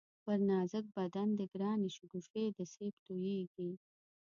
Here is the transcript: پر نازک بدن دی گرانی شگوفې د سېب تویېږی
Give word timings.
پر 0.23 0.39
نازک 0.49 0.85
بدن 0.97 1.29
دی 1.37 1.45
گرانی 1.53 1.89
شگوفې 1.95 2.45
د 2.57 2.59
سېب 2.73 2.95
تویېږی 3.05 3.71